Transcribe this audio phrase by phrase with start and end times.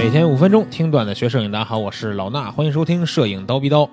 [0.00, 3.90] 每天五分钟听段子学摄影，大家好，我是老衲，欢迎收听摄影刀逼刀。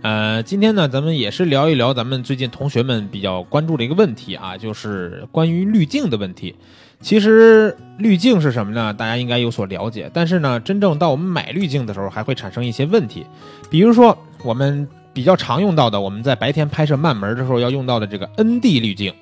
[0.00, 6.56] 呃，今天呢，咱们也是聊一聊咱们最近同学们比较关注的一个问题啊，就是关于滤镜的问题。
[7.02, 8.94] 其实滤镜是什么呢？
[8.94, 13.26] 大家应该有所了解，但是呢，真正到我们买滤镜的时候，还会产生一些问题。
[13.68, 19.12] 比如说，我们比较常用到的，我们在白天拍摄慢门的时候要用到的这个 ND 滤镜，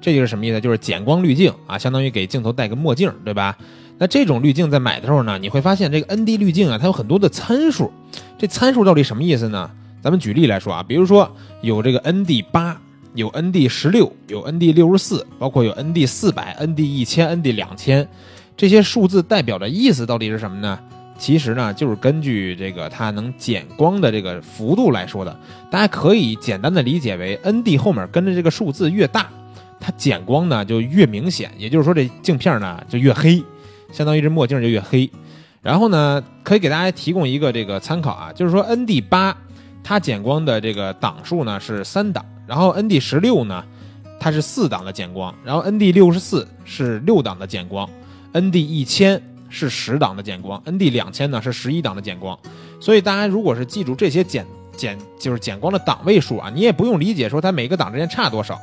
[0.00, 0.58] 这就是什么意思？
[0.58, 3.58] 就是减光滤镜啊，相当于给镜头戴个墨镜，对吧？
[4.02, 7.88] 那这种滤镜在买的时候呢，你会发现这个 ND 滤镜啊，它有很多的参数。
[8.36, 9.70] 这参数到底什么意思呢？
[10.02, 12.82] 咱们举例来说啊，比如说有这个 ND 八，
[13.14, 18.08] 有 ND 十六，有 ND 六十四，包括有 ND 四百、ND 一千、ND 两千，
[18.56, 20.76] 这些数字代表的意思到底是什么呢？
[21.16, 25.38] 其实呢，就是根据这个它能减光的这个幅度来说的。
[25.70, 29.28] 大家可以简单的理解为 ND 后面跟着这个数字越大，
[29.78, 33.40] 它减光呢就越明显，也就是说这镜片呢就越黑。
[33.92, 35.08] 相当于这墨镜就越黑，
[35.60, 39.36] 然后呢，可以给大家提供一个这个参考啊，就是说 ND 八
[39.84, 43.62] 它减光的这个档数呢是三档，然后 ND 十六呢
[44.18, 47.88] 它是四档的减光，然后 ND 六十四是六档的减光
[48.32, 52.38] ，ND 一千是十档的减光，ND 两千呢是十一档的减光。
[52.80, 58.58] 所以大家如果是记住这些减减就是减光的档位数啊，你也不用理解说它每个档之间差多少，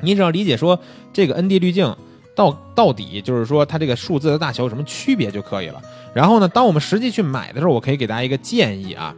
[0.00, 0.78] 你只要理解说
[1.12, 1.94] 这个 ND 滤镜。
[2.36, 5.82] 到到底就是说它这个数字的大小有什么区别就可以了。
[6.14, 9.14] 然后呢，当我们实际去买的时候，我可以给大家一个建议啊，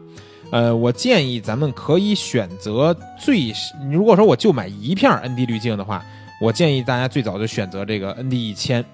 [0.51, 3.53] 呃，我建议咱们可以选择最，
[3.91, 6.05] 如果说我就买一片 ND 滤镜的话，
[6.41, 8.85] 我建议大家最早就选择这个 ND 一千，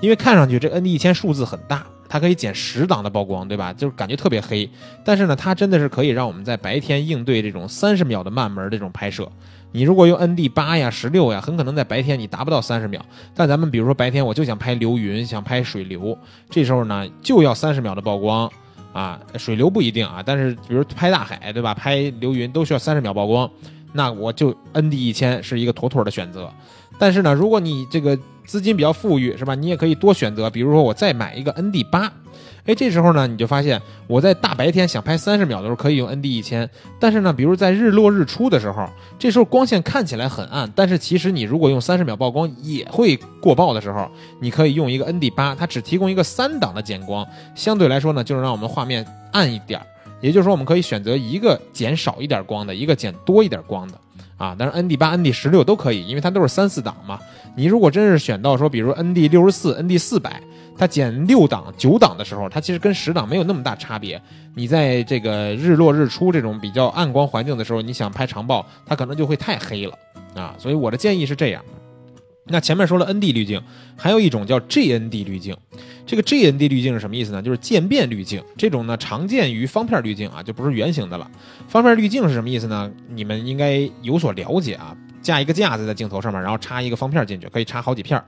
[0.00, 3.72] 因为看上去这 ND 一千数字很大，它可以减十档的曝光，对吧？
[3.72, 4.68] 就是感觉特别黑。
[5.04, 9.30] 但是呢，它真的是可以让我们在白天应对这种三十秒的慢门这种拍摄。
[9.76, 13.04] 你如果用 ND 八呀、十六呀，很可能在白天你达不到三十秒。
[13.34, 16.16] 但咱们比如说白天我就想拍流云，想拍水流，
[16.48, 18.48] 这时候呢就要三十秒的曝光
[18.92, 19.18] 啊。
[19.36, 21.74] 水流不一定啊，但是比如拍大海，对吧？
[21.74, 23.50] 拍流云都需要三十秒曝光，
[23.94, 26.50] 那我就 ND 一千是一个妥妥的选择。
[26.98, 29.54] 但是呢，如果你这个资金比较富裕，是吧？
[29.54, 32.12] 你也可以多选择，比如说我再买一个 ND 八。
[32.66, 36.68] 哎，这时候呢，你就发现我在大白天想拍三十秒的时候可以用 ND 一千，
[36.98, 38.88] 但是呢，比如在日落日出的时候，
[39.18, 44.08] 这时候光线看起来很暗，但是其实你如果用三十秒曝光也会过曝的时候，
[44.40, 49.86] 你可以用一个 ND 八，它只提供一个三档的减光，相对来说呢，就是让我们画面暗一点儿，
[50.24, 54.00] 也就是说我们可以选择一个减少一点光的，一个减多一点光的。
[54.38, 57.20] 啊，但是 ND 八、ND 十六都可以，因为它都是三四档嘛。
[57.54, 60.42] 你如果真是选到说，比如 ND 六十四、ND 四百，
[60.78, 64.20] 它减六档、九档的时候，它其实跟十档没有那么大差别。
[64.54, 69.92] 你在这个日落日出这种比较暗光环境的时候，你想拍长曝，它可能就会太黑了
[70.34, 70.54] 啊。
[70.58, 71.62] 所以我的建议是这样。
[72.46, 73.62] 那前面说了 ND 滤镜，
[73.96, 75.56] 还有一种叫 GND 滤镜。
[76.04, 77.40] 这个 GND 滤镜是什么意思呢？
[77.40, 78.42] 就是渐变滤镜。
[78.58, 81.30] 这种呢常见于方片滤镜啊，就不是圆形的了。
[81.68, 82.92] 方片滤镜是什么意思呢？
[83.14, 84.94] 你们应该有所了解啊。
[85.22, 88.22] 架一个架子在镜头上面，然后插一个方片进去，可以插好几片。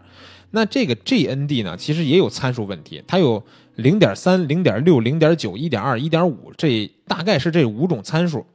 [0.53, 3.45] 那这个 GND 呢，其实也有参数问题，它有
[3.75, 8.47] 零点三、零点六、零点九、一点二、一点五，这大概是这五种参数。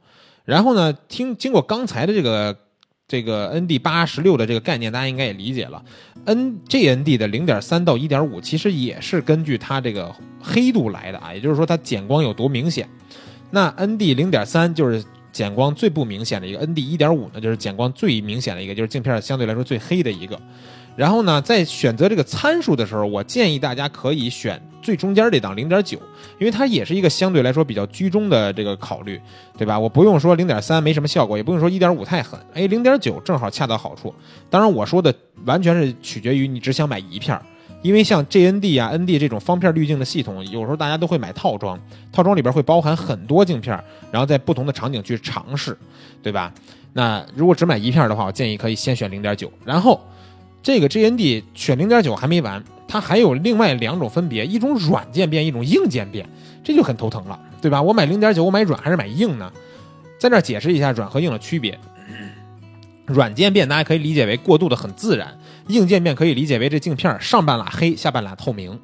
[0.44, 2.58] 然后呢，听经过刚才的这个。
[3.12, 5.84] 这个 ND 八十六的这个概念，大家应该也理解了。
[6.24, 12.88] NGND 的零点三到一点五，其实也是根据它这个黑度来的啊，也就是说它减光有多明显。
[13.50, 20.40] 那 ND 零点三就是减光最不明显的一个，ND 一点五呢就是减光最明显的一个，就是镜片相对来说最黑的一个。
[20.94, 25.96] 然后呢，在选择这个参数的时候，我建议大家可以选最中间这档零点九，
[26.38, 29.18] 因为它也是一个相对来说比较居中的这个考虑，
[29.56, 29.78] 对吧？
[29.78, 34.14] 我不用说零点三没什么效果，也不用说一点五太狠，哎，零点九正好恰到好处。
[34.50, 35.14] 当然，我说的
[35.46, 37.42] 完全是取决于你只想买一片儿，
[37.80, 41.80] 因为像 GND 啊、ND 这种方片滤镜的系统，有时候大家都会买套装，
[42.12, 45.74] 套装里边会包含很多镜片，然后在不同的场景去尝试，
[46.22, 46.52] 对吧？
[46.92, 49.98] 那如果只买一片的话，我建议可以先选零点九，然后。
[50.62, 56.28] 这个 GND 选零点九还没完，它还有另外两种分别，一种软渐变，一种硬渐变，
[56.62, 57.82] 这就很头疼了，对吧？
[57.82, 59.52] 我买零点九，我买软还是买硬呢？
[60.18, 61.78] 在这解释一下软和硬的区别。
[63.04, 65.36] 软渐变大家可以理解为过渡的很自然，
[65.66, 68.78] 硬渐变可以理解为这镜片上半拉黑，下半拉透明。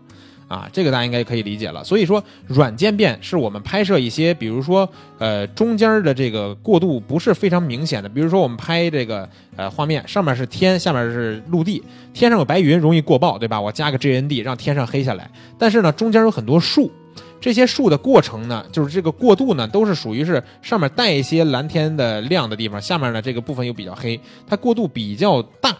[0.48, 1.84] 啊，这个大家应该可以理解了。
[1.84, 8.08] 所以说，软渐变是我们拍摄一些，比如说，呃，中间的这个过渡不是非常明显的。
[8.08, 11.82] 比如说，我们拍这个呃画面，上面是天，下面是陆地，
[12.14, 13.60] 天上有白云容易过曝，对吧？
[13.60, 15.30] 我加个 GND 让天上黑下来。
[15.58, 16.90] 但是呢，中间有很多树，
[17.38, 25.76] 这些树的过程呢，就是这个过渡呢，都是属于是上面带一些蓝天的亮的地方，下面呢这个部分又比较黑，它过渡比较大。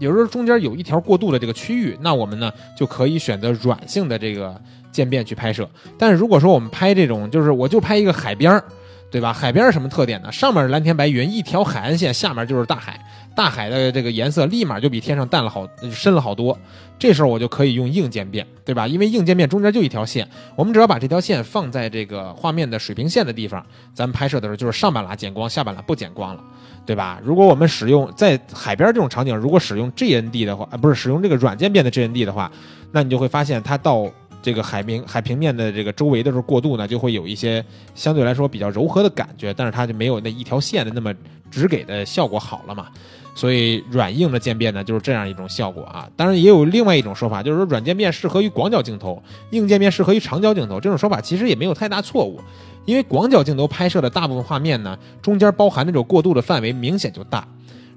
[0.00, 4.58] 有时候中间有一条过渡的这个区域，那我们呢就可以选择软性的这个
[4.90, 5.68] 渐变去拍摄。
[5.98, 8.64] 但是如果说我们拍这种，就是我就拍一个海边儿，
[9.10, 9.32] 对吧？
[9.32, 10.30] 海边儿什么特点呢？
[10.30, 12.98] 上面是蓝天白云，一条海岸线，下面就是大海，
[13.34, 16.56] 大海的这个颜色立马就比天上淡了好深了好多。
[16.98, 18.86] 这时候我就可以用硬渐变，对吧？
[18.86, 26.44] 因为硬渐变中间就一条线，我们只要把这条线放在这个画面的水平线的地方，咱们拍摄的时候就是上半拉减光，下半拉不减光了。
[26.86, 27.20] 对吧？
[27.22, 32.50] 如果我们使用在海边这种场景，如果使用 GND 的话，啊，不是使用这个软渐变的 GND 的话，
[32.90, 34.10] 那你就会发现它到
[34.42, 37.64] 这个海平海平面的这个周围的时候过渡呢，就会有一些
[37.94, 41.14] 相对来说比较柔和的感觉，但是它就没有那一条线的那么
[41.50, 42.88] 直给的效果好了嘛。
[43.32, 46.08] 所以软硬的渐变呢，就是这样一种效果啊。
[46.16, 50.80] 当然也有另外一种说法，就是说软渐变适合于广角镜头，硬渐变适合于长焦镜头。
[50.80, 52.40] 这种说法其实也没有太大错误。
[52.86, 57.46] 因为广角镜头拍摄的大部分画面呢，中间包含那种过渡的范围明显就大。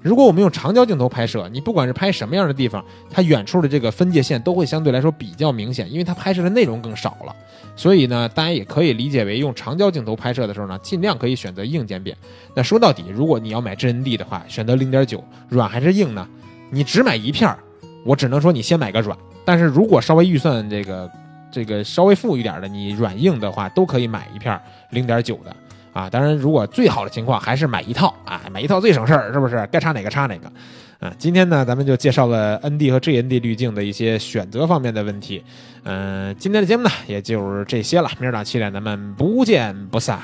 [0.04, 7.34] 如果我们用长焦镜头拍摄，你不管是拍什么样的地方，它远处的这个分界线都会相对来说比较明显，因为它拍摄的内容更少了。
[7.74, 12.14] 所以呢，大家也可以理解为用长焦镜头拍摄的时候呢，尽量可以选择硬渐变。
[12.54, 16.28] 那说到底，如果你要买 GND 的话，选择零点九，软还是硬呢？
[16.68, 17.58] 你只买一片儿，
[18.04, 19.16] 我只能说你先买个软。
[19.42, 21.10] 但是如果稍微预算这个。
[21.50, 24.60] 这个稍微富裕点的，你软硬的话都可以买一片
[24.90, 25.54] 零点九的
[25.94, 26.10] 啊。
[26.10, 29.66] 当然，如果最好的情况还是买一套啊，买一套最省事儿，是不是？
[29.72, 30.52] 该插哪个插哪个
[30.98, 31.10] 啊。
[31.16, 35.42] 今天呢，咱们就介绍了 ND 和 GND 滤镜的一些选择方面的问题。
[35.84, 38.10] 嗯，今天的节目呢，也就是这些了。
[38.18, 40.20] 明儿早上七点，咱们不见不散。